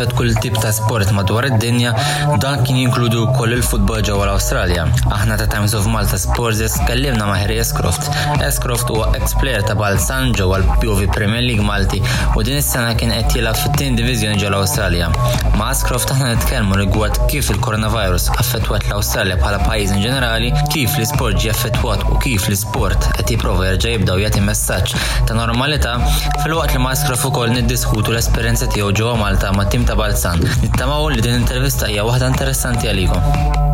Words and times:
il-coronavirus 0.00 0.16
kull 0.16 0.32
tip 0.40 0.56
ta' 0.60 0.72
sport 0.72 1.10
madwar 1.12 1.44
id-dinja 1.48 1.92
dan 2.40 2.62
kien 2.64 2.78
jinkludu 2.80 3.26
koll 3.36 3.52
il-futbol 3.52 4.00
ġewwa 4.06 4.26
l-Awstralja. 4.26 4.86
Aħna 5.12 5.36
ta' 5.40 5.48
Times 5.52 5.74
of 5.76 5.88
Malta 5.92 6.16
Sports 6.20 6.78
kellimna 6.88 7.26
ma' 7.28 7.36
Harry 7.36 7.58
Escroft. 7.60 8.08
Escroft 8.46 8.88
huwa 8.88 9.10
ex-player 9.18 9.64
ta' 9.66 9.76
Balsan 9.76 10.32
ġewwa 10.38 10.62
l-POV 10.62 11.04
Premier 11.12 11.44
League 11.44 11.64
Malti 11.66 12.00
u 12.36 12.44
din 12.46 12.60
is-sena 12.62 12.94
kien 12.96 13.12
qed 13.12 13.36
jilgħab 13.36 13.58
fit-tien 13.60 13.98
diviżjoni 13.98 14.40
ġewwa 14.40 14.54
l-Awstralja. 14.54 15.10
Ma' 15.58 15.68
Escroft 15.74 16.14
aħna 16.14 16.30
nitkellmu 16.34 16.80
rigward 16.80 17.20
kif 17.32 17.52
il-coronavirus 17.52 18.30
affettwat 18.40 18.88
l-Awstralja 18.88 19.36
bħala 19.42 19.60
pajjiż 19.66 19.94
in 19.98 20.04
ġenerali, 20.06 20.52
kif 20.72 20.96
l-isport 20.96 21.36
ġie 21.42 21.52
affettwat 21.52 22.06
u 22.08 22.16
kif 22.24 22.48
l-isport 22.48 23.10
qed 23.18 23.34
jipprova 23.34 23.68
jerġa' 23.72 23.94
jibdew 23.98 24.24
jagħti 24.24 24.44
messaġġ 24.48 24.96
ta' 25.28 25.36
normalità 25.36 25.98
fil-waqt 26.40 26.78
li 26.78 26.82
ma' 26.86 26.96
Escroft 26.96 27.28
ukoll 27.28 27.52
niddiskutu 27.52 28.14
l-esperjenza 28.14 28.70
tiegħu 28.72 28.94
ġewwa 29.02 29.18
Malta 29.20 29.52
ma' 29.56 29.68
tim 29.70 29.84
ta' 29.90 29.96
Balzan. 29.98 30.38
Nittamaw 30.62 31.08
li 31.10 31.24
din 31.24 31.40
intervista 31.40 31.90
hija 31.90 32.06
waħda 32.06 32.30
interessanti 32.30 32.86
għalikom. 32.86 33.69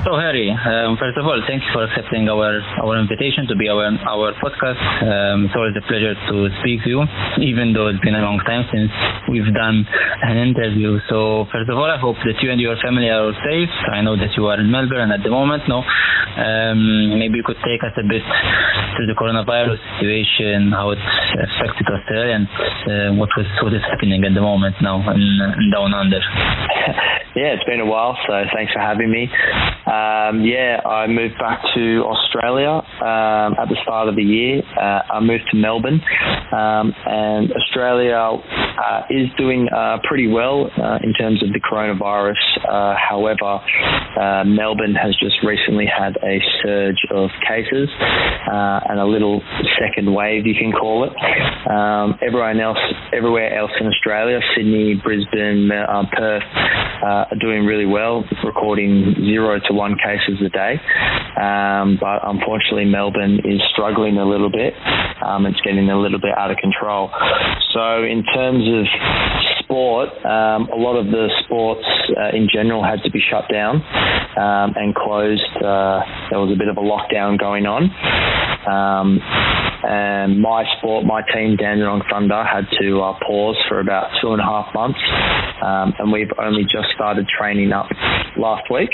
So 0.00 0.16
Harry, 0.16 0.48
um, 0.48 0.96
first 0.96 1.20
of 1.20 1.28
all, 1.28 1.36
thank 1.44 1.60
you 1.60 1.68
for 1.76 1.84
accepting 1.84 2.24
our 2.24 2.64
our 2.80 2.96
invitation 2.96 3.44
to 3.52 3.54
be 3.54 3.68
our 3.68 3.84
our 4.08 4.32
podcast. 4.40 4.80
Um, 5.04 5.44
it's 5.44 5.52
always 5.52 5.76
a 5.76 5.84
pleasure 5.84 6.16
to 6.16 6.48
speak 6.64 6.80
to 6.84 6.88
you, 6.88 7.00
even 7.36 7.76
though 7.76 7.92
it's 7.92 8.00
been 8.00 8.16
a 8.16 8.24
long 8.24 8.40
time 8.48 8.64
since 8.72 8.88
we've 9.28 9.52
done 9.52 9.84
an 10.24 10.40
interview. 10.40 10.96
So 11.12 11.44
first 11.52 11.68
of 11.68 11.76
all, 11.76 11.84
I 11.84 12.00
hope 12.00 12.16
that 12.24 12.40
you 12.40 12.48
and 12.48 12.56
your 12.56 12.80
family 12.80 13.12
are 13.12 13.28
safe. 13.44 13.68
I 13.92 14.00
know 14.00 14.16
that 14.16 14.32
you 14.40 14.48
are 14.48 14.56
in 14.56 14.72
Melbourne 14.72 15.12
at 15.12 15.20
the 15.20 15.28
moment. 15.28 15.68
No, 15.68 15.84
um, 15.84 17.20
maybe 17.20 17.36
you 17.36 17.44
could 17.44 17.60
take 17.60 17.84
us 17.84 17.92
a 18.00 18.04
bit 18.08 18.24
to 18.24 19.04
the 19.04 19.12
coronavirus 19.12 19.84
situation, 20.00 20.72
how 20.72 20.96
it 20.96 21.02
affected 21.44 21.84
Australia, 21.92 22.40
and 22.40 22.48
uh, 22.88 23.20
what 23.20 23.28
was 23.36 23.44
what 23.60 23.76
is 23.76 23.84
happening 23.84 24.24
at 24.24 24.32
the 24.32 24.40
moment 24.40 24.80
now 24.80 25.04
in, 25.12 25.20
in 25.60 25.68
Down 25.68 25.92
Under. 25.92 26.24
yeah, 27.36 27.52
it's 27.52 27.68
been 27.68 27.84
a 27.84 27.86
while, 27.86 28.16
so 28.24 28.32
thanks 28.56 28.72
for 28.72 28.80
having 28.80 29.12
me. 29.12 29.28
Um, 29.90 30.44
yeah, 30.44 30.78
I 30.86 31.08
moved 31.08 31.34
back 31.40 31.58
to 31.74 32.04
Australia 32.06 32.78
um, 33.02 33.58
at 33.58 33.66
the 33.66 33.76
start 33.82 34.06
of 34.08 34.14
the 34.14 34.22
year. 34.22 34.62
Uh, 34.78 35.02
I 35.10 35.18
moved 35.18 35.50
to 35.50 35.56
Melbourne, 35.56 36.00
um, 36.52 36.94
and 37.06 37.50
Australia 37.50 38.14
uh, 38.14 39.02
is 39.10 39.26
doing 39.36 39.68
uh, 39.74 39.98
pretty 40.04 40.28
well 40.28 40.70
uh, 40.78 40.98
in 41.02 41.12
terms 41.14 41.42
of 41.42 41.52
the 41.52 41.58
coronavirus. 41.58 42.38
Uh, 42.62 42.94
however, 42.94 43.58
uh, 44.14 44.44
Melbourne 44.46 44.94
has 44.94 45.16
just 45.18 45.42
recently 45.42 45.86
had 45.86 46.16
a 46.22 46.38
surge 46.62 47.02
of 47.10 47.30
cases 47.48 47.88
and 48.90 49.00
a 49.00 49.04
little 49.04 49.42
second 49.78 50.12
wave, 50.12 50.46
you 50.46 50.54
can 50.54 50.72
call 50.72 51.04
it. 51.04 51.12
Um, 51.70 52.18
everyone 52.22 52.60
else, 52.60 52.78
everywhere 53.12 53.56
else 53.56 53.70
in 53.80 53.86
Australia, 53.86 54.38
Sydney, 54.54 54.94
Brisbane, 55.02 55.70
Perth, 56.12 56.42
are 57.02 57.26
doing 57.40 57.64
really 57.66 57.86
well, 57.86 58.24
recording 58.44 59.14
zero 59.18 59.58
to 59.66 59.79
one 59.80 59.96
cases 59.96 60.36
a 60.44 60.50
day. 60.52 60.76
Um, 61.40 61.96
but 61.96 62.20
unfortunately, 62.20 62.84
Melbourne 62.84 63.40
is 63.48 63.60
struggling 63.72 64.18
a 64.18 64.28
little 64.28 64.50
bit. 64.52 64.74
Um, 65.24 65.46
it's 65.46 65.60
getting 65.62 65.88
a 65.88 65.98
little 65.98 66.20
bit 66.20 66.36
out 66.36 66.50
of 66.50 66.58
control. 66.58 67.08
So, 67.72 68.04
in 68.04 68.22
terms 68.28 68.68
of 68.68 68.84
sport, 69.64 70.10
um, 70.26 70.68
a 70.68 70.76
lot 70.76 71.00
of 71.00 71.06
the 71.06 71.28
sports 71.44 71.86
uh, 72.12 72.36
in 72.36 72.48
general 72.52 72.84
had 72.84 73.02
to 73.04 73.10
be 73.10 73.22
shut 73.30 73.48
down 73.50 73.76
um, 74.36 74.74
and 74.76 74.94
closed. 74.94 75.56
Uh, 75.56 76.04
there 76.28 76.40
was 76.40 76.52
a 76.52 76.58
bit 76.58 76.68
of 76.68 76.76
a 76.76 76.84
lockdown 76.84 77.38
going 77.38 77.64
on. 77.64 77.88
Um, 78.68 79.20
and 79.82 80.40
my 80.40 80.64
sport, 80.76 81.06
my 81.06 81.22
team, 81.32 81.56
Dandenong 81.56 82.02
Thunder, 82.10 82.44
had 82.44 82.66
to 82.80 83.00
uh, 83.00 83.18
pause 83.26 83.56
for 83.68 83.80
about 83.80 84.10
two 84.20 84.32
and 84.32 84.40
a 84.40 84.44
half 84.44 84.74
months. 84.74 85.00
Um, 85.62 85.94
and 85.98 86.12
we've 86.12 86.32
only 86.38 86.64
just 86.64 86.92
started 86.94 87.26
training 87.28 87.72
up 87.72 87.88
last 88.40 88.70
week. 88.72 88.90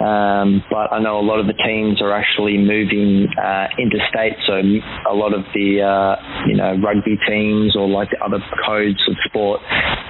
Um, 0.00 0.62
but 0.70 0.92
I 0.92 1.00
know 1.00 1.18
a 1.18 1.24
lot 1.24 1.40
of 1.40 1.46
the 1.46 1.56
teams 1.56 2.02
are 2.02 2.12
actually 2.12 2.58
moving 2.58 3.26
uh, 3.38 3.68
interstate, 3.78 4.36
so 4.46 4.60
a 5.08 5.14
lot 5.14 5.32
of 5.32 5.44
the 5.54 5.80
uh, 5.80 6.16
you 6.46 6.56
know 6.56 6.76
rugby 6.82 7.18
teams 7.26 7.74
or 7.74 7.88
like 7.88 8.10
the 8.10 8.22
other 8.22 8.38
codes 8.66 9.00
of 9.08 9.16
sport 9.24 9.60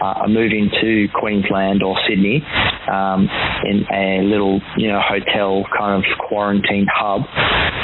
uh, 0.02 0.24
are 0.24 0.28
moving 0.28 0.70
to 0.80 1.08
Queensland 1.14 1.82
or 1.82 1.96
Sydney 2.08 2.42
um, 2.90 3.28
in 3.64 3.86
a 3.92 4.22
little 4.24 4.60
you 4.76 4.88
know 4.88 5.00
hotel 5.00 5.64
kind 5.78 6.02
of 6.02 6.04
quarantine 6.28 6.86
hub 6.92 7.22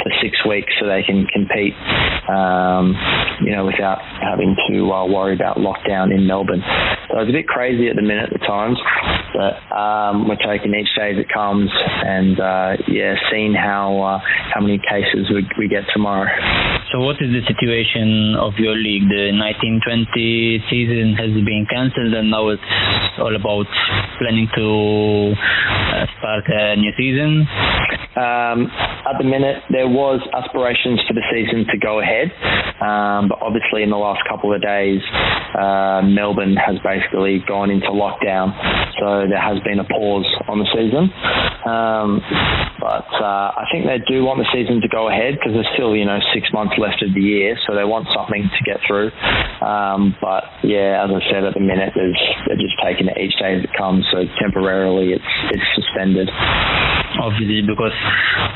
for 0.03 0.11
six 0.21 0.35
weeks, 0.45 0.73
so 0.79 0.87
they 0.87 1.03
can 1.03 1.25
compete 1.27 1.73
um, 2.27 2.97
you 3.45 3.55
know 3.55 3.65
without 3.65 4.01
having 4.21 4.55
to 4.69 4.91
uh, 4.91 5.05
worry 5.05 5.35
about 5.35 5.57
lockdown 5.57 6.13
in 6.13 6.27
Melbourne. 6.27 6.63
So 7.19 7.23
it's 7.27 7.35
a 7.35 7.35
bit 7.35 7.51
crazy 7.51 7.89
at 7.89 7.97
the 7.97 8.01
minute 8.01 8.31
at 8.31 8.39
the 8.39 8.39
times, 8.47 8.79
but 9.35 9.59
um, 9.75 10.29
we're 10.31 10.39
taking 10.39 10.71
each 10.71 10.87
day 10.95 11.11
as 11.11 11.19
it 11.19 11.27
comes, 11.27 11.67
and 11.67 12.39
uh, 12.39 12.79
yeah, 12.87 13.19
seeing 13.29 13.51
how 13.51 13.99
uh, 13.99 14.19
how 14.55 14.61
many 14.63 14.79
cases 14.79 15.27
we, 15.27 15.43
we 15.59 15.67
get 15.67 15.83
tomorrow. 15.91 16.31
So 16.95 17.03
what 17.03 17.19
is 17.19 17.35
the 17.35 17.43
situation 17.43 18.39
of 18.39 18.55
your 18.55 18.71
league? 18.71 19.03
The 19.11 19.35
1920 19.35 20.63
season 20.71 21.19
has 21.19 21.35
been 21.43 21.67
cancelled, 21.67 22.15
and 22.15 22.31
now 22.31 22.55
it's 22.55 22.63
all 23.19 23.35
about 23.35 23.67
planning 24.23 24.47
to 24.55 25.35
uh, 25.35 26.07
start 26.23 26.47
a 26.47 26.79
new 26.79 26.95
season. 26.95 27.43
Um, 28.19 28.67
at 29.07 29.15
the 29.17 29.23
minute, 29.23 29.63
there 29.71 29.87
was 29.87 30.19
aspirations 30.35 30.99
for 31.07 31.15
the 31.15 31.23
season 31.31 31.63
to 31.71 31.77
go 31.79 32.03
ahead, 32.03 32.27
um, 32.83 33.31
but 33.31 33.39
obviously 33.39 33.81
in 33.81 33.89
the 33.89 33.97
last 33.97 34.27
couple 34.27 34.51
of 34.51 34.59
days, 34.61 34.99
uh, 35.55 36.03
Melbourne 36.03 36.59
has 36.59 36.75
basically 36.83 37.39
gone 37.47 37.71
into 37.71 37.87
lockdown, 37.95 38.51
so 38.99 39.23
there 39.23 39.39
has 39.39 39.63
been 39.63 39.79
a 39.79 39.87
pause 39.87 40.27
on 40.51 40.59
the 40.59 40.67
season. 40.75 41.07
Um, 41.63 42.19
but 42.83 43.07
uh, 43.23 43.55
I 43.55 43.63
think 43.71 43.87
they 43.87 44.03
do 44.03 44.27
want 44.27 44.43
the 44.43 44.51
season 44.51 44.83
to 44.83 44.89
go 44.91 45.07
ahead 45.07 45.39
because 45.39 45.55
there's 45.55 45.71
still 45.79 45.95
you 45.95 46.03
know 46.03 46.19
six 46.35 46.51
months 46.51 46.75
left 46.75 46.99
of 46.99 47.15
the 47.15 47.23
year, 47.23 47.55
so 47.67 47.75
they 47.75 47.87
want 47.87 48.07
something 48.11 48.43
to 48.43 48.61
get 48.67 48.83
through. 48.83 49.15
Um, 49.63 50.15
but 50.19 50.43
yeah, 50.63 51.07
as 51.07 51.11
I 51.11 51.21
said, 51.31 51.47
at 51.47 51.55
the 51.55 51.63
minute, 51.63 51.95
they're 51.95 52.59
just 52.59 52.75
taking 52.83 53.07
it 53.07 53.15
each 53.15 53.39
day 53.39 53.55
as 53.55 53.63
it 53.63 53.71
comes. 53.79 54.03
So 54.11 54.27
temporarily, 54.43 55.15
it's 55.15 55.31
it's 55.55 55.67
suspended. 55.75 56.27
Obviously, 57.19 57.61
because 57.67 57.91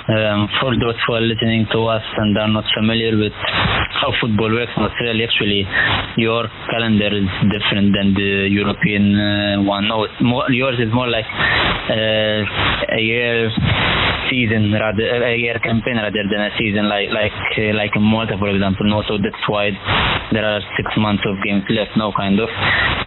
um, 0.07 0.47
for 0.61 0.71
those 0.79 0.95
who 1.05 1.13
are 1.13 1.21
listening 1.21 1.67
to 1.73 1.83
us 1.87 2.03
and 2.17 2.37
are 2.37 2.47
not 2.47 2.63
familiar 2.73 3.17
with 3.17 3.33
how 3.99 4.11
football 4.21 4.51
works 4.51 4.71
in 4.77 4.83
Australia, 4.83 5.27
actually, 5.27 5.67
your 6.17 6.47
calendar 6.71 7.11
is 7.11 7.27
different 7.51 7.91
than 7.91 8.13
the 8.15 8.47
European 8.47 9.19
uh, 9.19 9.61
one. 9.63 9.87
No, 9.87 10.07
more, 10.21 10.49
yours 10.49 10.79
is 10.79 10.93
more 10.93 11.09
like 11.09 11.27
uh, 11.27 12.95
a 12.95 13.01
year 13.01 13.51
season 14.33 14.73
rather 14.73 15.05
a 15.05 15.37
year 15.37 15.61
campaign 15.61 16.01
rather 16.01 16.25
than 16.25 16.41
a 16.41 16.51
season 16.57 16.89
like 16.89 17.13
like 17.13 17.37
uh, 17.61 17.77
like 17.77 17.93
in 17.93 18.01
Malta 18.01 18.33
for 18.41 18.49
example 18.49 18.89
no? 18.89 19.05
So 19.05 19.21
that's 19.21 19.45
why 19.45 19.69
there 20.33 20.41
are 20.41 20.61
six 20.73 20.89
months 20.97 21.21
of 21.29 21.37
games 21.45 21.61
left 21.69 21.93
now 21.93 22.09
kind 22.17 22.41
of. 22.41 22.49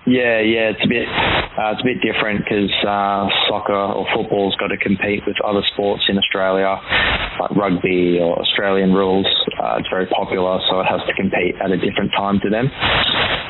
Yeah 0.06 0.38
yeah 0.38 0.70
it's 0.70 0.84
a 0.86 0.90
bit 0.90 1.10
uh, 1.58 1.74
it's 1.74 1.82
a 1.82 1.88
bit 1.90 1.98
different 1.98 2.46
because 2.46 2.70
uh, 2.86 3.26
soccer 3.50 3.74
or 3.74 4.06
football's 4.14 4.54
got 4.62 4.70
to 4.70 4.78
compete 4.78 5.26
with 5.26 5.34
other 5.42 5.66
sports 5.74 6.06
in 6.06 6.14
Australia 6.14 6.78
like 7.42 7.50
rugby 7.58 8.22
or 8.22 8.38
Australian 8.38 8.94
rules. 8.94 9.26
Uh, 9.58 9.82
it's 9.82 9.90
very 9.90 10.06
popular 10.06 10.62
so 10.70 10.78
it 10.78 10.86
has 10.86 11.02
to 11.10 11.14
compete 11.18 11.58
at 11.58 11.74
a 11.74 11.78
different 11.82 12.14
time 12.14 12.38
to 12.38 12.48
them 12.48 12.70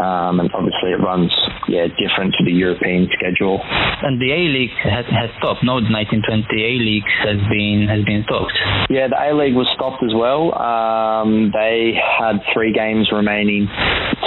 um, 0.01 0.41
and 0.41 0.51
obviously 0.55 0.93
it 0.93 1.01
runs 1.01 1.33
yeah 1.69 1.87
different 1.99 2.35
to 2.39 2.45
the 2.45 2.53
European 2.53 3.09
schedule. 3.13 3.61
And 3.63 4.21
the 4.21 4.33
A-League 4.33 4.75
has, 4.85 5.07
has 5.11 5.31
stopped 5.39 5.65
no? 5.65 5.81
The 5.81 5.93
1920 5.93 6.49
A-League 6.53 7.09
has 7.25 7.41
been 7.49 7.87
has 7.89 8.05
been 8.05 8.25
stopped. 8.25 8.57
Yeah 8.91 9.09
the 9.09 9.19
A-League 9.19 9.55
was 9.55 9.69
stopped 9.75 10.03
as 10.03 10.13
well. 10.15 10.53
Um, 10.57 11.51
they 11.53 11.97
had 11.97 12.41
three 12.53 12.73
games 12.73 13.09
remaining 13.13 13.69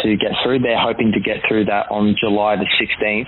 to 0.03 0.15
get 0.15 0.31
through. 0.43 0.59
They're 0.59 0.79
hoping 0.79 1.11
to 1.13 1.19
get 1.19 1.41
through 1.47 1.65
that 1.65 1.91
on 1.91 2.15
July 2.19 2.55
the 2.55 2.67
16th 2.79 3.27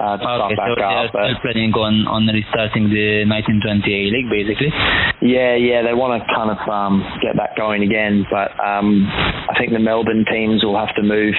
uh, 0.00 0.16
to 0.16 0.24
okay, 0.24 0.54
start 0.54 0.56
back 0.56 0.68
so 0.68 0.82
up 0.82 1.12
they're 1.12 1.36
still 1.36 1.40
planning 1.42 1.72
on, 1.74 2.06
on 2.06 2.26
restarting 2.26 2.90
the 2.90 3.24
1920 3.26 3.86
A-League 3.86 4.30
basically? 4.30 4.70
Yeah 5.22 5.56
yeah 5.56 5.82
they 5.82 5.94
want 5.94 6.20
to 6.20 6.22
kind 6.32 6.50
of 6.50 6.60
um, 6.68 7.04
get 7.22 7.36
that 7.36 7.56
going 7.56 7.82
again 7.82 8.26
but 8.30 8.52
um, 8.60 9.06
I 9.48 9.54
think 9.58 9.72
the 9.72 9.82
Melbourne 9.82 10.24
teams 10.28 10.64
will 10.64 10.78
have 10.78 10.94
to 10.96 11.02
move 11.02 11.34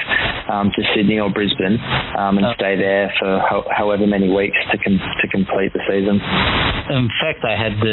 um, 0.51 0.67
to 0.75 0.81
Sydney 0.93 1.17
or 1.23 1.29
Brisbane 1.31 1.79
um, 2.19 2.37
and 2.37 2.45
Oh. 2.45 2.53
stay 2.59 2.75
there 2.75 3.07
for 3.19 3.39
ho- 3.49 3.67
however 3.71 4.05
many 4.05 4.27
weeks 4.29 4.57
to 4.71 4.77
com- 4.83 4.99
to 5.21 5.25
complete 5.31 5.71
the 5.73 5.79
season. 5.89 6.19
In 6.91 7.07
fact, 7.23 7.39
I 7.47 7.55
had 7.55 7.77
uh, 7.79 7.87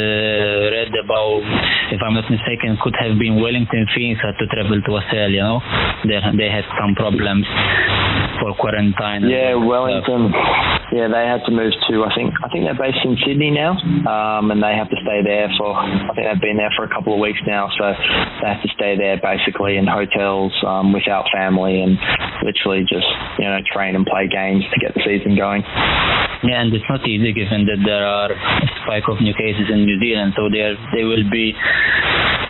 read 0.75 0.91
about, 1.03 1.39
if 1.95 1.99
I'm 2.03 2.13
not 2.19 2.27
mistaken, 2.29 2.75
could 2.83 2.95
have 2.99 3.15
been 3.17 3.39
Wellington 3.39 3.87
Phoenix 3.95 4.19
had 4.21 4.35
to 4.43 4.45
travel 4.51 4.81
to 4.81 4.91
Australia. 4.99 5.43
No, 5.49 5.61
they 6.09 6.19
they 6.35 6.49
had 6.51 6.65
some 6.79 6.93
problems 6.95 7.45
for 8.39 8.55
quarantine. 8.55 9.27
Yeah, 9.27 9.55
Wellington. 9.55 10.31
Yeah, 10.89 11.05
they 11.05 11.25
had 11.29 11.45
to 11.45 11.51
move 11.53 11.73
to. 11.89 11.95
I 12.01 12.11
think 12.17 12.33
I 12.41 12.49
think 12.49 12.65
they're 12.65 12.77
based 12.77 13.05
in 13.05 13.13
Sydney 13.21 13.53
now, 13.53 13.77
um, 14.09 14.49
and 14.49 14.57
they 14.57 14.73
have 14.73 14.89
to 14.89 14.97
stay 15.05 15.21
there 15.21 15.45
for. 15.57 15.77
I 15.77 16.09
think 16.17 16.25
they've 16.25 16.41
been 16.41 16.57
there 16.57 16.73
for 16.73 16.83
a 16.83 16.89
couple 16.89 17.13
of 17.13 17.21
weeks 17.21 17.37
now, 17.45 17.69
so 17.77 17.93
they 18.41 18.47
have 18.49 18.63
to 18.65 18.71
stay 18.73 18.97
there 18.97 19.21
basically 19.21 19.77
in 19.77 19.85
hotels 19.85 20.49
um, 20.65 20.89
without 20.93 21.29
family 21.29 21.85
and 21.85 21.93
literally 22.41 22.81
just 22.89 23.05
you 23.37 23.45
know 23.45 23.61
train 23.69 23.95
and 23.95 24.05
play 24.05 24.25
games 24.25 24.65
to 24.73 24.77
get 24.81 24.97
the 24.97 25.01
season 25.05 25.37
going. 25.37 25.61
Yeah, 26.41 26.65
and 26.65 26.73
it's 26.73 26.87
not 26.89 27.05
easy 27.05 27.33
given 27.33 27.67
that 27.69 27.83
there 27.85 28.07
are 28.07 28.31
a 28.31 28.67
spike 28.81 29.05
of 29.11 29.21
new 29.21 29.35
cases 29.37 29.69
in 29.69 29.85
New 29.85 29.99
Zealand, 29.99 30.33
so 30.33 30.49
they 30.49 30.63
are, 30.63 30.77
they 30.95 31.03
will 31.03 31.27
be 31.29 31.53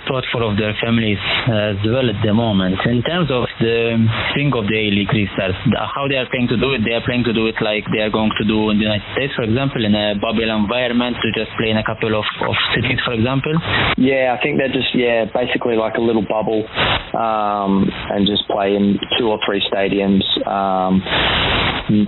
thoughtful 0.10 0.42
of 0.42 0.58
their 0.58 0.74
families 0.82 1.22
as 1.46 1.78
well 1.86 2.10
at 2.10 2.18
the 2.26 2.34
moment. 2.34 2.82
In 2.90 3.06
terms 3.06 3.30
of 3.30 3.46
the 3.62 4.02
thing 4.34 4.50
of 4.58 4.66
the 4.66 4.74
A-League 4.74 5.14
restarts, 5.14 5.54
how 5.94 6.10
they 6.10 6.18
are 6.18 6.26
planning 6.34 6.50
to 6.50 6.58
do 6.58 6.74
it, 6.74 6.82
they 6.82 6.98
are 6.98 7.06
planning 7.06 7.30
to 7.30 7.34
do 7.34 7.46
it 7.46 7.56
like 7.62 7.86
they 7.94 8.02
are 8.02 8.10
going 8.10 8.34
to 8.42 8.44
do 8.44 8.74
in 8.74 8.82
the 8.82 8.90
United 8.90 9.06
States, 9.14 9.38
for 9.38 9.46
example, 9.46 9.86
in 9.86 9.94
a 9.94 10.18
bubble 10.18 10.50
environment 10.50 11.16
to 11.22 11.30
just 11.38 11.54
play 11.62 11.70
in 11.70 11.78
a 11.78 11.86
couple 11.86 12.10
of, 12.18 12.26
of 12.42 12.56
cities, 12.74 12.98
for 13.06 13.14
example? 13.14 13.54
Yeah, 14.02 14.34
I 14.34 14.42
think 14.42 14.58
they're 14.58 14.74
just, 14.74 14.90
yeah, 14.98 15.30
basically 15.30 15.78
like 15.78 15.96
a 15.96 16.02
little 16.02 16.26
bubble 16.26 16.66
um, 17.14 17.86
and 18.10 18.26
just 18.26 18.50
play 18.50 18.74
in 18.74 18.98
two 19.18 19.30
or 19.30 19.38
three 19.46 19.62
stadiums. 19.70 20.26
Um, 20.50 21.06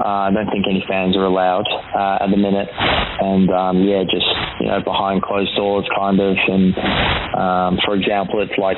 uh, 0.02 0.30
I 0.30 0.32
don't 0.34 0.50
think 0.50 0.66
any 0.70 0.84
fans 0.88 1.18
are 1.18 1.26
allowed 1.26 1.66
uh, 1.70 2.24
at 2.24 2.30
the 2.30 2.38
minute. 2.38 2.70
And 2.72 3.50
um, 3.50 3.84
yeah, 3.84 4.04
just, 4.10 4.31
you 4.62 4.70
know, 4.70 4.80
behind 4.86 5.26
closed 5.26 5.56
doors 5.58 5.90
kind 5.98 6.20
of. 6.22 6.38
And 6.38 6.78
um, 7.34 7.80
for 7.84 7.98
example, 7.98 8.46
it's 8.46 8.54
like 8.62 8.78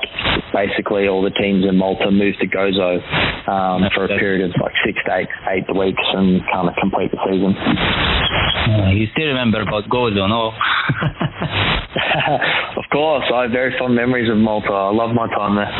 basically 0.55 1.07
all 1.07 1.21
the 1.21 1.35
teams 1.35 1.67
in 1.67 1.75
Malta 1.75 2.09
move 2.09 2.35
to 2.39 2.47
Gozo 2.47 3.03
um, 3.51 3.83
for 3.93 4.05
a 4.05 4.15
period 4.15 4.49
of 4.49 4.55
like 4.61 4.73
six 4.85 4.97
to 5.05 5.11
eight, 5.19 5.29
eight 5.51 5.67
weeks 5.75 6.03
and 6.15 6.41
kind 6.47 6.69
of 6.69 6.75
complete 6.79 7.11
the 7.11 7.19
season. 7.27 7.51
Uh, 7.53 8.91
you 8.95 9.07
still 9.11 9.27
remember 9.27 9.61
about 9.61 9.83
Gozo, 9.91 10.23
no? 10.23 10.55
of 12.77 12.85
course, 12.91 13.25
I 13.33 13.43
have 13.43 13.51
very 13.51 13.75
fond 13.77 13.95
memories 13.95 14.29
of 14.29 14.37
Malta. 14.37 14.71
I 14.71 14.93
love 14.93 15.13
my 15.13 15.27
time 15.27 15.55
there. 15.55 15.71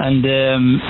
And 0.00 0.24
um, 0.24 0.80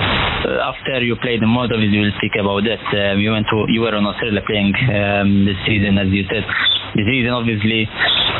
after 0.63 1.03
you 1.03 1.15
played 1.21 1.43
in 1.43 1.49
Malta, 1.49 1.75
we 1.75 1.87
will 1.91 2.11
speak 2.17 2.31
about 2.39 2.63
that. 2.63 2.83
Um, 2.95 3.19
you 3.19 3.31
went 3.31 3.47
to, 3.51 3.65
you 3.67 3.81
were 3.81 3.93
on 3.95 4.05
Australia 4.05 4.41
playing 4.47 4.73
um, 4.87 5.45
this 5.45 5.59
season, 5.67 5.97
as 5.97 6.07
you 6.09 6.23
said. 6.31 6.43
This 6.91 7.07
season, 7.07 7.31
obviously, 7.31 7.87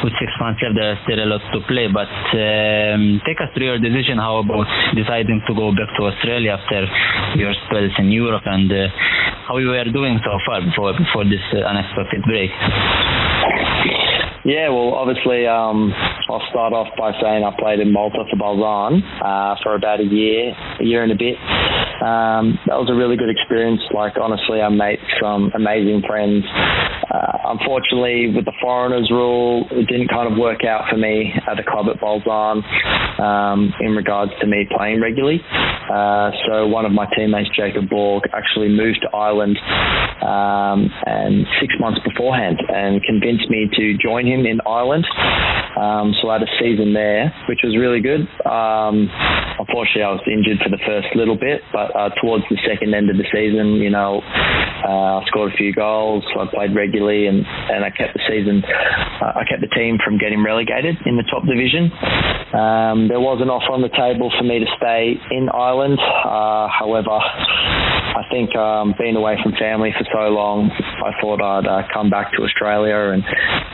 with 0.03 0.11
six 0.19 0.27
months 0.39 0.59
left, 0.59 0.75
there 0.75 0.91
are 0.91 0.99
still 1.07 1.19
a 1.23 1.27
lot 1.27 1.43
to 1.55 1.59
play. 1.71 1.87
But 1.87 2.11
um, 2.35 3.23
take 3.23 3.39
us 3.39 3.47
through 3.55 3.71
your 3.71 3.79
decision. 3.79 4.19
How 4.19 4.43
about 4.43 4.67
deciding 4.91 5.39
to 5.47 5.51
go 5.55 5.71
back 5.71 5.87
to 5.95 6.11
Australia 6.11 6.59
after 6.59 6.83
your 7.39 7.55
spells 7.67 7.95
in 7.99 8.11
Europe, 8.11 8.43
and 8.45 8.67
uh, 8.67 8.91
how 9.47 9.57
you 9.57 9.71
were 9.71 9.87
doing 9.87 10.19
so 10.19 10.35
far 10.45 10.59
before 10.59 10.91
before 10.99 11.23
this 11.23 11.43
uh, 11.55 11.63
unexpected 11.63 12.23
break? 12.27 12.51
Yeah, 14.43 14.69
well, 14.73 14.97
obviously, 14.97 15.45
um, 15.45 15.93
I'll 16.27 16.41
start 16.49 16.73
off 16.73 16.89
by 16.97 17.13
saying 17.21 17.45
I 17.45 17.53
played 17.61 17.79
in 17.79 17.93
Malta 17.93 18.25
for 18.25 18.37
Balzan 18.41 19.05
uh, 19.21 19.55
for 19.61 19.75
about 19.75 19.99
a 19.99 20.03
year, 20.03 20.51
a 20.79 20.83
year 20.83 21.03
and 21.03 21.11
a 21.11 21.15
bit. 21.15 21.37
Um, 22.01 22.57
that 22.65 22.73
was 22.73 22.89
a 22.89 22.97
really 22.97 23.17
good 23.17 23.29
experience. 23.29 23.81
Like, 23.93 24.17
honestly, 24.17 24.57
I 24.59 24.69
made 24.69 24.97
some 25.21 25.53
amazing 25.53 26.01
friends. 26.09 26.41
Uh, 27.11 27.57
unfortunately, 27.57 28.31
with 28.33 28.45
the 28.45 28.53
foreigners 28.61 29.11
rule, 29.11 29.67
it 29.71 29.87
didn't 29.87 30.07
kind 30.07 30.31
of 30.31 30.37
work 30.39 30.63
out 30.63 30.87
for 30.89 30.95
me 30.95 31.33
at 31.45 31.57
the 31.57 31.63
club 31.63 31.87
at 31.91 31.99
Balzan 31.99 32.63
um, 33.19 33.73
in 33.81 33.91
regards 33.95 34.31
to 34.39 34.47
me 34.47 34.65
playing 34.77 35.01
regularly. 35.01 35.41
Uh, 35.91 36.31
so 36.47 36.67
one 36.67 36.85
of 36.85 36.91
my 36.91 37.05
teammates, 37.15 37.49
Jacob 37.55 37.89
Borg, 37.89 38.23
actually 38.33 38.69
moved 38.69 39.01
to 39.01 39.09
Ireland 39.15 39.57
um, 40.23 40.87
and 41.05 41.45
six 41.59 41.73
months 41.79 41.99
beforehand 42.07 42.63
and 42.69 43.03
convinced 43.03 43.49
me 43.49 43.67
to 43.75 43.97
join 43.97 44.25
him 44.25 44.45
in 44.45 44.61
Ireland. 44.65 45.05
Um, 45.75 46.13
so 46.21 46.29
I 46.29 46.39
had 46.39 46.43
a 46.47 46.53
season 46.59 46.93
there, 46.93 47.33
which 47.49 47.59
was 47.63 47.75
really 47.75 47.99
good. 47.99 48.21
Um, 48.47 49.11
unfortunately, 49.59 50.03
I 50.07 50.15
was 50.15 50.23
injured 50.27 50.63
for 50.63 50.69
the 50.69 50.79
first 50.85 51.11
little 51.15 51.35
bit, 51.35 51.61
but 51.73 51.91
uh, 51.95 52.09
towards 52.21 52.43
the 52.49 52.59
second 52.63 52.93
end 52.93 53.09
of 53.09 53.17
the 53.17 53.27
season, 53.31 53.83
you 53.83 53.89
know, 53.89 54.21
uh, 54.23 55.19
I 55.19 55.25
scored 55.27 55.53
a 55.53 55.57
few 55.57 55.73
goals. 55.73 56.23
I 56.39 56.47
played 56.47 56.75
regularly, 56.75 57.27
and, 57.27 57.43
and 57.45 57.83
I 57.83 57.89
kept 57.89 58.13
the 58.13 58.23
season. 58.27 58.63
Uh, 58.63 59.41
I 59.41 59.43
kept 59.47 59.61
the 59.61 59.73
team 59.75 59.97
from 60.03 60.17
getting 60.17 60.43
relegated 60.43 60.95
in 61.05 61.17
the 61.17 61.27
top 61.27 61.43
division. 61.43 61.91
Um, 62.51 63.07
there 63.07 63.23
was 63.23 63.39
an 63.39 63.49
offer 63.49 63.71
on 63.71 63.81
the 63.81 63.93
table 63.95 64.31
for 64.35 64.43
me 64.43 64.59
to 64.59 64.69
stay 64.75 65.15
in 65.31 65.47
Ireland. 65.49 65.80
Uh, 65.89 66.69
however, 66.69 67.09
I 67.09 68.23
think 68.29 68.55
um, 68.55 68.93
being 68.99 69.15
away 69.15 69.37
from 69.41 69.53
family 69.57 69.89
for 69.97 70.05
so 70.13 70.29
long, 70.29 70.69
I 70.69 71.09
thought 71.19 71.41
I'd 71.41 71.65
uh, 71.65 71.87
come 71.93 72.09
back 72.09 72.31
to 72.33 72.43
Australia, 72.43 73.09
and 73.09 73.23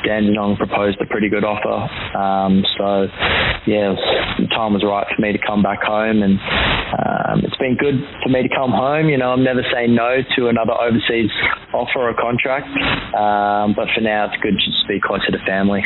Dandenong 0.05 0.55
proposed 0.55 1.01
a 1.01 1.05
pretty 1.05 1.27
good 1.27 1.43
offer. 1.43 1.83
Um, 2.15 2.63
so, 2.77 3.11
yeah, 3.67 3.91
was, 3.91 3.99
the 4.39 4.47
time 4.47 4.73
was 4.73 4.83
right 4.87 5.07
for 5.13 5.21
me 5.21 5.33
to 5.33 5.41
come 5.43 5.61
back 5.61 5.83
home, 5.83 6.23
and 6.23 6.39
um, 6.39 7.43
it's 7.43 7.57
been 7.57 7.75
good 7.75 7.99
for 8.23 8.29
me 8.29 8.43
to 8.43 8.49
come 8.55 8.71
home. 8.71 9.09
You 9.09 9.17
know, 9.17 9.31
I'm 9.31 9.43
never 9.43 9.63
saying 9.73 9.93
no 9.93 10.23
to 10.37 10.47
another 10.47 10.73
overseas 10.79 11.31
offer 11.73 12.07
or 12.07 12.13
contract, 12.15 12.71
um, 13.19 13.75
but 13.75 13.91
for 13.91 13.99
now, 13.99 14.31
it's 14.31 14.39
good 14.41 14.55
to 14.55 14.63
just 14.63 14.87
be 14.87 15.01
closer 15.03 15.27
to 15.31 15.39
family. 15.45 15.83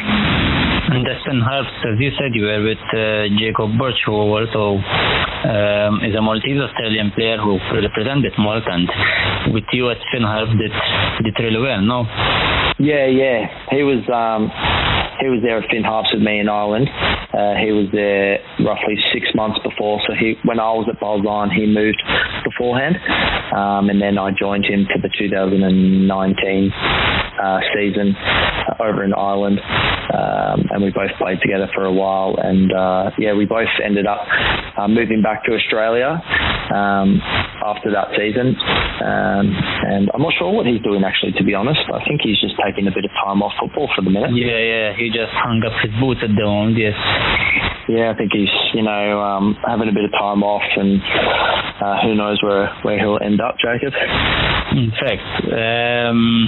Finn 0.92 1.40
Harps, 1.40 1.72
as 1.88 1.96
you 2.04 2.12
said, 2.20 2.36
you 2.36 2.44
were 2.44 2.68
with 2.68 2.84
uh, 2.92 3.32
Jacob 3.40 3.80
Borg, 3.80 3.96
who 4.06 4.12
also 4.12 4.76
um, 4.76 6.04
is 6.04 6.12
a 6.12 6.22
Maltese 6.22 6.60
Australian 6.60 7.12
player 7.16 7.38
who 7.38 7.56
represented 7.72 8.34
Malta, 8.38 8.68
and 8.68 8.92
with 9.56 9.64
you 9.72 9.90
at 9.90 9.96
Finn 10.12 10.24
Harps 10.28 10.52
did 10.60 10.76
did 11.24 11.36
really 11.40 11.64
well, 11.64 11.80
no? 11.80 12.04
Yeah, 12.76 13.08
yeah. 13.08 13.48
He 13.72 13.88
was 13.88 14.04
um, 14.12 14.52
he 15.24 15.32
was 15.32 15.40
there 15.40 15.64
at 15.64 15.70
Finn 15.72 15.88
Harps 15.88 16.10
with 16.12 16.24
me 16.24 16.44
in 16.44 16.50
Ireland. 16.50 16.90
Uh, 17.32 17.56
he 17.56 17.72
was 17.72 17.88
there 17.96 18.44
roughly 18.60 19.00
six 19.16 19.32
months 19.34 19.64
before. 19.64 20.04
So 20.04 20.12
he, 20.12 20.36
when 20.44 20.60
I 20.60 20.76
was 20.76 20.92
at 20.92 21.00
Balzan, 21.00 21.56
he 21.56 21.72
moved 21.72 22.04
beforehand, 22.44 23.00
um, 23.56 23.88
and 23.88 24.02
then 24.02 24.20
I 24.20 24.36
joined 24.36 24.66
him 24.66 24.92
for 24.92 25.00
the 25.00 25.08
2019 25.08 25.72
uh, 27.42 27.60
season 27.74 28.16
over 28.80 29.04
in 29.04 29.14
Ireland, 29.14 29.60
um, 30.14 30.68
and 30.70 30.84
we 30.84 30.92
both 30.92 31.12
played 31.18 31.42
together 31.42 31.68
for 31.74 31.86
a 31.86 31.94
while. 31.94 32.36
And 32.38 32.72
uh, 32.72 33.12
yeah, 33.18 33.34
we 33.34 33.46
both 33.46 33.70
ended 33.84 34.06
up 34.06 34.22
uh, 34.78 34.88
moving 34.88 35.22
back 35.22 35.44
to 35.46 35.54
Australia 35.54 36.22
um, 36.74 37.20
after 37.66 37.92
that 37.92 38.14
season. 38.18 38.56
Um, 39.02 39.45
and 39.90 40.10
I'm 40.14 40.21
not 40.21 40.33
sure 40.38 40.52
what 40.52 40.66
he's 40.66 40.81
doing 40.81 41.04
actually, 41.04 41.33
to 41.38 41.44
be 41.44 41.54
honest. 41.54 41.81
I 41.94 42.04
think 42.06 42.21
he's 42.21 42.40
just 42.40 42.56
taking 42.62 42.88
a 42.88 42.94
bit 42.94 43.06
of 43.06 43.12
time 43.24 43.42
off 43.42 43.54
football 43.60 43.90
for 43.95 44.02
the 44.02 44.12
minute. 44.12 44.31
Yeah, 44.33 44.57
yeah, 44.57 44.94
he 44.95 45.10
just 45.10 45.33
hung 45.33 45.62
up 45.66 45.74
his 45.81 45.92
boots 46.00 46.21
at 46.24 46.30
the 46.30 46.45
moment. 46.45 46.78
Yes. 46.78 46.95
Yeah, 47.90 48.14
I 48.14 48.16
think 48.16 48.31
he's 48.31 48.52
you 48.74 48.83
know 48.83 49.19
um, 49.19 49.57
having 49.68 49.90
a 49.90 49.92
bit 49.92 50.06
of 50.06 50.12
time 50.12 50.44
off, 50.44 50.64
and 50.78 51.02
uh, 51.81 52.00
who 52.06 52.16
knows 52.16 52.40
where 52.44 52.69
where 52.83 53.00
he'll 53.00 53.19
end 53.19 53.42
up, 53.42 53.57
Jacob. 53.57 53.92
In 54.71 54.94
fact, 54.95 55.26
um, 55.52 56.48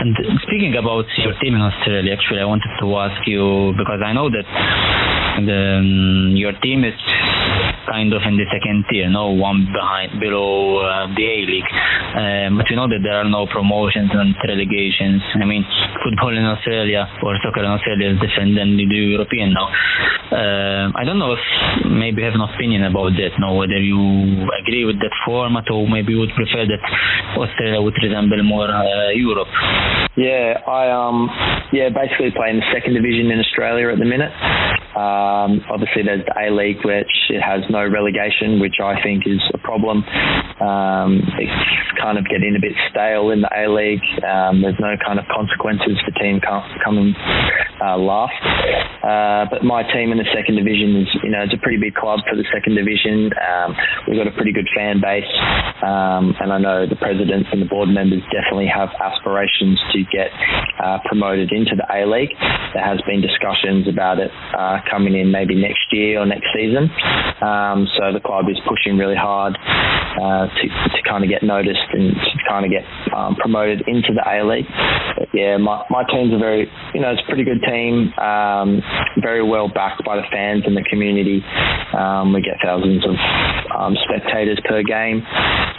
and 0.00 0.16
speaking 0.42 0.76
about 0.78 1.06
your 1.18 1.34
team 1.40 1.54
in 1.54 1.60
Australia, 1.60 2.12
actually, 2.12 2.40
I 2.40 2.44
wanted 2.44 2.70
to 2.80 2.86
ask 2.96 3.26
you 3.26 3.74
because 3.76 4.00
I 4.04 4.12
know 4.12 4.30
that 4.30 4.46
the, 5.42 5.78
um, 5.82 6.36
your 6.36 6.52
team 6.62 6.84
is 6.84 6.94
kind 7.88 8.12
of 8.12 8.20
in 8.28 8.36
the 8.36 8.44
second 8.52 8.84
tier, 8.92 9.08
no 9.08 9.32
one 9.32 9.66
behind 9.72 10.20
below 10.20 10.84
uh, 10.84 11.08
the 11.16 11.24
A 11.24 11.36
League. 11.48 11.70
Um, 12.14 12.60
but 12.60 12.68
we 12.68 12.76
know 12.76 12.88
that 12.88 13.00
there 13.02 13.16
are 13.16 13.28
no 13.28 13.48
promotions 13.48 14.12
and 14.12 14.36
relegations. 14.44 15.24
I 15.34 15.44
mean, 15.48 15.64
football 16.04 16.36
in 16.36 16.44
Australia 16.44 17.08
or 17.24 17.34
soccer 17.40 17.64
in 17.64 17.72
Australia 17.72 18.12
is 18.12 18.20
different 18.20 18.54
than 18.54 18.76
the 18.76 18.84
European 18.84 19.56
now. 19.56 19.68
Uh, 20.28 20.92
I 20.92 21.04
don't 21.08 21.18
know 21.18 21.32
if 21.32 21.44
maybe 21.88 22.20
you 22.20 22.28
have 22.28 22.36
an 22.36 22.44
opinion 22.44 22.84
about 22.84 23.16
that. 23.16 23.32
No, 23.40 23.56
whether 23.56 23.80
you 23.80 24.44
agree 24.60 24.84
with 24.84 25.00
that 25.00 25.14
format 25.24 25.70
or 25.72 25.88
maybe 25.88 26.12
you 26.12 26.20
would 26.20 26.36
prefer 26.36 26.68
that 26.68 26.82
Australia 27.40 27.80
would 27.80 27.96
resemble 28.02 28.42
more 28.44 28.68
uh, 28.68 29.10
Europe. 29.16 29.48
Yeah, 30.16 30.58
I 30.66 30.90
um 30.90 31.30
yeah 31.72 31.88
basically 31.94 32.34
play 32.34 32.50
in 32.50 32.58
the 32.58 32.68
second 32.74 32.94
division 32.94 33.30
in 33.30 33.38
Australia 33.38 33.88
at 33.94 33.98
the 33.98 34.04
minute. 34.04 34.32
Um, 34.98 35.62
obviously, 35.70 36.02
there's 36.02 36.26
the 36.26 36.34
A 36.34 36.50
League, 36.50 36.82
which 36.82 37.30
it 37.30 37.38
has 37.38 37.62
no 37.70 37.86
relegation, 37.86 38.58
which 38.58 38.82
I 38.82 39.00
think 39.00 39.28
is 39.30 39.38
a 39.54 39.58
problem. 39.58 40.02
Um, 40.58 41.22
it's 41.38 42.00
kind 42.02 42.18
of 42.18 42.26
getting 42.26 42.56
a 42.56 42.60
bit 42.60 42.74
stale 42.90 43.30
in 43.30 43.42
the 43.42 43.50
A 43.54 43.70
League. 43.70 44.02
Um, 44.26 44.62
there's 44.62 44.80
no 44.80 44.98
kind 44.98 45.20
of 45.20 45.26
consequences 45.30 46.02
for 46.02 46.10
team 46.18 46.40
coming 46.82 47.14
uh, 47.78 47.96
last. 47.96 48.34
Uh, 49.02 49.46
but 49.50 49.64
my 49.64 49.82
team 49.82 50.12
in 50.12 50.18
the 50.18 50.28
second 50.34 50.56
division 50.56 51.02
is, 51.02 51.08
you 51.22 51.30
know, 51.30 51.42
it's 51.42 51.54
a 51.54 51.62
pretty 51.62 51.78
big 51.78 51.94
club 51.94 52.20
for 52.28 52.36
the 52.36 52.44
second 52.52 52.74
division. 52.74 53.30
Um, 53.38 53.76
we've 54.06 54.18
got 54.18 54.26
a 54.26 54.34
pretty 54.34 54.52
good 54.52 54.68
fan 54.74 55.00
base, 55.00 55.28
um, 55.82 56.34
and 56.40 56.52
I 56.52 56.58
know 56.58 56.86
the 56.86 56.98
presidents 56.98 57.48
and 57.52 57.62
the 57.62 57.70
board 57.70 57.88
members 57.88 58.22
definitely 58.28 58.68
have 58.68 58.90
aspirations 59.00 59.78
to 59.94 60.04
get 60.10 60.30
uh, 60.82 60.98
promoted 61.06 61.52
into 61.52 61.76
the 61.76 61.86
A 61.88 62.04
League. 62.04 62.34
There 62.74 62.84
has 62.84 63.00
been 63.06 63.20
discussions 63.22 63.88
about 63.88 64.18
it 64.18 64.30
uh, 64.56 64.80
coming 64.90 65.14
in 65.14 65.30
maybe 65.30 65.54
next 65.54 65.88
year 65.90 66.20
or 66.20 66.26
next 66.26 66.48
season. 66.52 66.90
Um, 67.40 67.86
so 67.96 68.12
the 68.12 68.20
club 68.20 68.46
is 68.50 68.58
pushing 68.68 68.98
really 68.98 69.16
hard 69.16 69.56
uh, 69.56 70.46
to, 70.50 70.64
to 70.68 71.00
kind 71.08 71.24
of 71.24 71.30
get 71.30 71.42
noticed 71.42 71.88
and 71.92 72.14
to 72.14 72.36
kind 72.48 72.66
of 72.66 72.70
get 72.70 72.84
um, 73.14 73.36
promoted 73.36 73.86
into 73.86 74.12
the 74.12 74.24
A 74.26 74.44
League. 74.44 74.68
Yeah, 75.34 75.58
my, 75.58 75.84
my 75.90 76.04
team's 76.04 76.32
a 76.32 76.38
very, 76.38 76.70
you 76.94 77.00
know, 77.00 77.12
it's 77.12 77.20
a 77.20 77.28
pretty 77.28 77.44
good 77.44 77.60
team, 77.60 78.12
um, 78.16 78.80
very 79.20 79.44
well 79.44 79.68
backed 79.68 80.02
by 80.04 80.16
the 80.16 80.24
fans 80.32 80.64
and 80.64 80.74
the 80.74 80.84
community. 80.88 81.44
Um, 81.92 82.32
we 82.32 82.40
get 82.40 82.56
thousands 82.64 83.04
of 83.04 83.12
um, 83.76 83.94
spectators 84.08 84.58
per 84.64 84.82
game. 84.82 85.20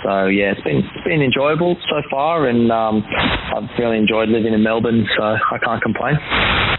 So 0.03 0.27
yeah, 0.27 0.55
it's 0.55 0.61
been 0.61 0.79
it's 0.79 1.03
been 1.03 1.21
enjoyable 1.21 1.75
so 1.89 1.99
far, 2.09 2.47
and 2.47 2.71
um, 2.71 3.03
I've 3.03 3.67
really 3.77 3.97
enjoyed 3.97 4.29
living 4.29 4.53
in 4.53 4.63
Melbourne, 4.63 5.03
so 5.17 5.23
I 5.35 5.57
can't 5.59 5.81
complain. 5.81 6.15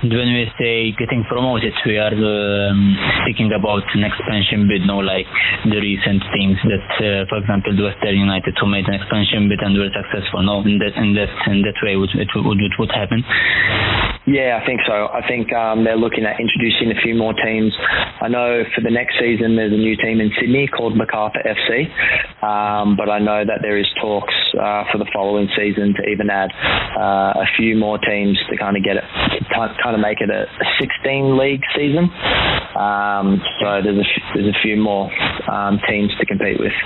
When 0.00 0.32
we 0.32 0.48
say 0.56 0.96
getting 0.96 1.28
promoted, 1.28 1.76
we 1.84 2.00
are 2.00 2.14
um, 2.16 2.96
speaking 3.20 3.52
about 3.52 3.84
an 3.92 4.00
expansion 4.00 4.64
bid, 4.64 4.88
no 4.88 5.04
like 5.04 5.28
the 5.68 5.76
recent 5.76 6.24
teams 6.32 6.56
that, 6.64 6.88
uh, 7.04 7.28
for 7.28 7.36
example, 7.44 7.76
the 7.76 7.84
Western 7.84 8.16
United 8.16 8.56
who 8.56 8.64
made 8.64 8.88
an 8.88 8.96
expansion 8.96 9.52
bid 9.52 9.60
and 9.60 9.76
were 9.76 9.92
successful. 9.92 10.40
No, 10.40 10.64
in 10.64 10.80
that 10.80 10.96
in 10.96 11.12
that 11.20 11.28
in 11.52 11.60
that 11.68 11.76
way, 11.84 12.00
would 12.00 12.16
it 12.16 12.32
would 12.32 12.59
it 12.64 12.72
would 12.78 12.90
happen? 12.92 13.24
Yeah, 14.26 14.60
I 14.62 14.66
think 14.66 14.80
so. 14.86 15.08
I 15.08 15.26
think 15.26 15.52
um, 15.52 15.82
they're 15.82 15.96
looking 15.96 16.24
at 16.24 16.38
introducing 16.38 16.92
a 16.92 17.00
few 17.02 17.16
more 17.16 17.32
teams. 17.32 17.74
I 18.20 18.28
know 18.28 18.62
for 18.74 18.80
the 18.80 18.90
next 18.90 19.18
season 19.18 19.56
there's 19.56 19.72
a 19.72 19.80
new 19.80 19.96
team 19.96 20.20
in 20.20 20.30
Sydney 20.38 20.68
called 20.68 20.96
Macarthur 20.96 21.40
FC, 21.40 21.88
um, 22.44 22.96
but 22.96 23.08
I 23.08 23.18
know 23.18 23.44
that 23.44 23.58
there 23.62 23.78
is 23.78 23.86
talks 24.00 24.34
uh, 24.54 24.84
for 24.92 24.98
the 24.98 25.08
following 25.12 25.48
season 25.56 25.94
to 25.96 26.02
even 26.10 26.28
add 26.28 26.52
uh, 27.00 27.42
a 27.42 27.46
few 27.56 27.76
more 27.76 27.98
teams 27.98 28.38
to 28.50 28.56
kind 28.56 28.76
of 28.76 28.84
get 28.84 28.96
it, 28.98 29.04
kind 29.50 29.94
of 29.96 30.00
make 30.00 30.20
it 30.20 30.30
a, 30.30 30.44
a 30.44 30.66
16 30.78 31.38
league 31.38 31.62
season. 31.74 32.06
Um, 32.76 33.40
so 33.58 33.80
there's 33.82 33.98
a, 33.98 34.06
there's 34.34 34.54
a 34.54 34.58
few 34.62 34.76
more 34.76 35.10
um, 35.50 35.80
teams 35.88 36.12
to 36.20 36.26
compete 36.26 36.60
with. 36.60 36.76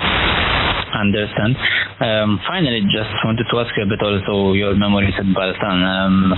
Understand. 0.95 1.57
Um, 1.99 2.39
finally, 2.47 2.81
just 2.89 3.11
wanted 3.25 3.45
to 3.51 3.59
ask 3.59 3.75
you 3.75 3.83
a 3.83 3.85
bit 3.85 4.01
also 4.01 4.53
your 4.53 4.75
memories 4.75 5.13
at 5.17 5.25
Balzan. 5.25 5.83
Um, 5.83 6.33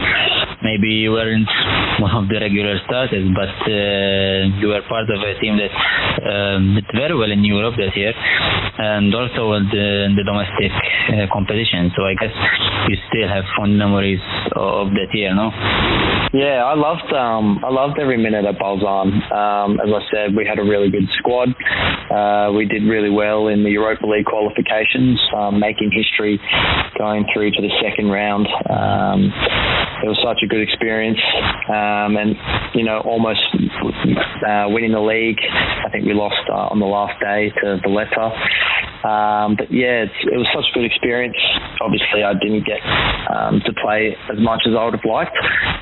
maybe 0.64 0.88
you 0.88 1.12
weren't 1.12 1.50
one 2.00 2.14
of 2.16 2.30
the 2.30 2.40
regular 2.40 2.80
starters, 2.86 3.28
but 3.34 3.54
uh, 3.66 4.60
you 4.60 4.68
were 4.68 4.82
part 4.88 5.10
of 5.10 5.20
a 5.22 5.34
team 5.40 5.58
that 5.58 5.74
um, 6.26 6.76
did 6.76 6.86
very 6.94 7.16
well 7.16 7.32
in 7.32 7.44
Europe 7.44 7.76
that 7.78 7.96
year, 7.96 8.14
and 8.14 9.14
also 9.14 9.54
in 9.54 9.66
the, 9.70 10.14
the 10.16 10.24
domestic 10.24 10.72
uh, 11.14 11.26
competition. 11.34 11.92
So 11.96 12.06
I 12.06 12.14
guess 12.14 12.34
you 12.90 12.98
still 13.10 13.28
have 13.28 13.44
fond 13.58 13.78
memories 13.78 14.22
of 14.56 14.90
that 14.94 15.14
year, 15.14 15.34
no? 15.34 15.52
Yeah, 16.34 16.66
I 16.66 16.76
loved 16.76 17.08
um, 17.14 17.64
I 17.64 17.72
loved 17.72 18.00
every 18.00 18.18
minute 18.18 18.44
at 18.46 18.60
Balzan. 18.60 19.16
Um, 19.32 19.80
as 19.80 19.88
I 19.88 20.02
said, 20.12 20.36
we 20.36 20.46
had 20.46 20.60
a 20.60 20.64
really 20.64 20.92
good 20.92 21.08
squad. 21.18 21.50
Uh, 22.12 22.52
we 22.52 22.66
did 22.66 22.84
really 22.84 23.10
well 23.10 23.48
in 23.48 23.64
the 23.64 23.72
Europa 23.72 24.06
League 24.06 24.26
qualifications, 24.26 25.20
um, 25.36 25.60
making 25.60 25.90
history, 25.92 26.40
going 26.98 27.26
through 27.34 27.52
to 27.52 27.62
the 27.62 27.72
second 27.82 28.12
round. 28.12 28.46
It 30.04 30.08
was 30.08 30.20
such 30.24 30.44
a 30.44 30.48
good 30.48 30.62
experience, 30.62 31.20
um, 31.70 32.18
and 32.18 32.36
you 32.76 32.84
know, 32.84 33.00
almost 33.02 33.42
uh, 34.46 34.66
winning 34.70 34.92
the 34.92 35.02
league. 35.02 35.40
I 35.42 35.90
think 35.90 36.06
we 36.06 36.14
lost 36.14 36.42
uh, 36.50 36.70
on 36.70 36.80
the 36.80 36.86
last 36.86 37.20
day 37.20 37.52
to 37.62 37.80
Valletta. 37.82 38.30
Um, 39.08 39.56
but 39.56 39.72
yeah, 39.72 40.06
it 40.06 40.38
was 40.38 40.48
such 40.54 40.66
a 40.70 40.74
good 40.74 40.86
experience. 40.86 41.38
Obviously, 41.82 42.24
I 42.24 42.34
didn't 42.34 42.66
get 42.66 42.82
um, 43.30 43.62
to 43.66 43.74
play 43.82 44.16
as 44.32 44.40
much 44.40 44.62
as 44.68 44.74
I 44.78 44.86
would 44.86 44.94
have 44.98 45.06
liked, 45.06 45.38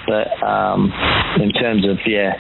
but 0.07 0.27
um, 0.43 0.91
in 1.41 1.51
terms 1.51 1.87
of 1.87 1.97
yeah, 2.05 2.35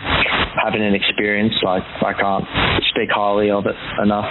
having 0.61 0.83
an 0.83 0.95
experience, 0.95 1.53
like 1.63 1.83
I 2.01 2.13
can't 2.13 2.45
speak 2.89 3.09
highly 3.11 3.49
of 3.51 3.65
it 3.65 3.75
enough. 4.01 4.29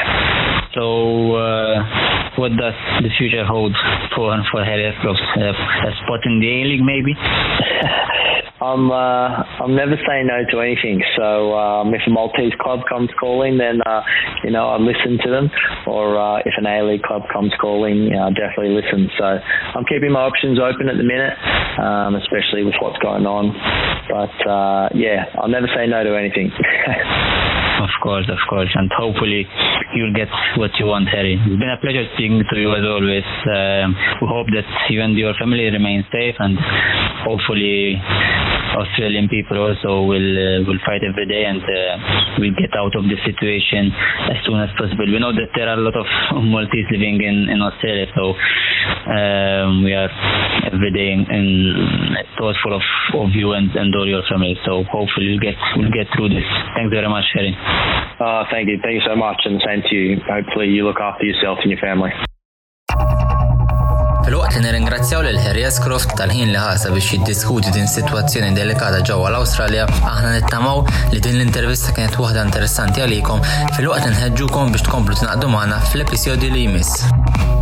So, 0.74 1.36
uh, 1.36 1.84
what 2.36 2.50
does 2.56 2.74
the 3.02 3.10
future 3.18 3.44
hold 3.44 3.74
for 4.14 4.36
for 4.50 4.64
Harry 4.64 4.90
Ascroft? 4.90 5.22
Uh, 5.36 5.52
a 5.52 5.92
spot 6.02 6.20
in 6.24 6.40
the 6.40 6.48
A 6.48 6.64
League, 6.64 6.84
maybe? 6.84 7.14
I'm 8.60 8.90
uh, 8.90 9.42
I'm 9.60 9.74
never 9.74 9.96
saying 10.06 10.28
no 10.28 10.44
to 10.50 10.60
anything. 10.60 11.02
So 11.16 11.54
um, 11.54 11.92
if 11.92 12.02
a 12.06 12.10
Maltese 12.10 12.52
club 12.60 12.80
comes 12.88 13.10
calling, 13.18 13.58
then 13.58 13.80
uh, 13.84 14.02
you 14.44 14.50
know 14.50 14.68
I 14.68 14.78
listen 14.78 15.18
to 15.24 15.30
them. 15.30 15.50
Or 15.86 16.16
uh, 16.16 16.38
if 16.38 16.54
an 16.56 16.66
A 16.66 16.82
League 16.82 17.02
club 17.02 17.22
comes 17.32 17.52
calling, 17.60 17.96
you 17.96 18.10
know, 18.10 18.28
I 18.28 18.30
definitely 18.30 18.74
listen. 18.74 19.10
So 19.18 19.24
I'm 19.24 19.84
keeping 19.84 20.12
my 20.12 20.20
options 20.20 20.58
open 20.60 20.88
at 20.88 20.96
the 20.96 21.02
minute, 21.02 21.34
um, 21.82 22.14
especially 22.14 22.62
with 22.62 22.74
what's 22.80 22.98
going 22.98 23.26
on. 23.26 23.50
But 24.08 24.48
uh, 24.48 24.88
yeah, 24.94 25.26
I'll 25.34 25.48
never 25.48 25.68
say 25.74 25.86
no 25.86 26.04
to 26.04 26.16
anything. 26.16 26.52
of 27.82 27.90
course, 28.02 28.28
of 28.28 28.38
course, 28.48 28.70
and 28.74 28.90
hopefully 28.96 29.46
you'll 29.94 30.14
get 30.14 30.28
what 30.56 30.70
you 30.78 30.86
want, 30.86 31.08
Harry. 31.08 31.34
It's 31.34 31.58
been 31.58 31.70
a 31.70 31.80
pleasure 31.80 32.06
speaking 32.14 32.42
to 32.42 32.56
you 32.56 32.70
as 32.74 32.84
always. 32.84 33.26
Um, 33.46 33.96
we 34.20 34.26
hope 34.28 34.46
that 34.54 34.66
you 34.90 35.02
and 35.02 35.16
your 35.16 35.34
family 35.34 35.64
remain 35.70 36.04
safe, 36.12 36.36
and 36.38 36.58
hopefully 37.24 38.00
Australian 38.74 39.28
people 39.28 39.58
also 39.58 40.02
will 40.02 40.30
uh, 40.34 40.66
will 40.66 40.80
fight 40.84 41.02
every 41.06 41.26
day 41.26 41.44
and 41.46 41.62
uh, 41.62 41.94
will 42.38 42.54
get 42.58 42.74
out 42.76 42.94
of 42.94 43.04
the 43.06 43.18
situation 43.22 43.92
as 44.30 44.38
soon 44.44 44.58
as 44.60 44.70
possible. 44.76 45.06
We 45.06 45.18
know 45.18 45.32
that 45.32 45.54
there 45.54 45.68
are 45.68 45.78
a 45.78 45.84
lot 45.84 45.96
of 45.96 46.06
Maltese 46.42 46.90
living 46.90 47.22
in, 47.22 47.48
in 47.48 47.62
Australia, 47.62 48.06
so 48.14 48.34
um, 48.34 49.84
we 49.84 49.94
are 49.94 50.10
every 50.66 50.90
day 50.90 51.14
in, 51.14 51.26
in 51.30 51.44
thoughtful 52.38 52.74
of, 52.74 52.84
of 53.14 53.30
you 53.34 53.52
and, 53.52 53.70
and 53.74 53.94
all 53.94 54.06
your 54.06 54.22
family. 54.28 54.58
So 54.64 54.82
hopefully 54.90 55.34
we'll 55.34 55.44
get 55.44 55.56
we'll 55.76 55.94
get 55.94 56.10
through 56.16 56.30
this. 56.30 56.46
Thanks 56.74 56.90
very 56.90 57.08
much, 57.08 57.24
Harry. 57.34 57.54
Uh, 57.54 58.44
thank 58.50 58.68
you, 58.68 58.78
thank 58.82 59.02
you 59.02 59.06
so 59.06 59.16
much, 59.16 59.42
and 59.44 59.62
same 59.62 59.82
to 59.88 59.94
you. 59.94 60.18
Hopefully 60.26 60.68
you 60.68 60.84
look 60.84 61.00
after 61.00 61.24
yourself 61.24 61.58
and 61.62 61.70
your 61.70 61.80
family. 61.80 62.10
Fil-waqt 64.34 64.56
li 64.58 64.62
nirringrazzjaw 64.64 65.20
lil 65.22 65.36
Harry 65.38 65.62
Croft 65.84 66.16
tal-ħin 66.18 66.48
li 66.50 66.58
ħasa 66.58 66.90
biex 66.90 67.12
jiddiskuti 67.12 67.70
din 67.76 67.86
situazzjoni 67.86 68.50
delikata 68.56 68.98
ġewwa 69.06 69.30
l-Awstralja, 69.30 69.86
aħna 70.10 70.34
nittamaw 70.34 70.82
li 71.14 71.22
din 71.22 71.38
l-intervista 71.38 71.94
kienet 71.94 72.18
waħda 72.18 72.48
interessanti 72.50 73.06
għalikom 73.06 73.46
fil-waqt 73.78 74.10
nħeġġukom 74.10 74.74
biex 74.74 74.90
tkomplu 74.90 75.22
tnaqdu 75.22 75.54
magħna 75.54 75.84
fl-episodju 75.86 76.50
li 76.50 76.66
jmiss. 76.66 77.53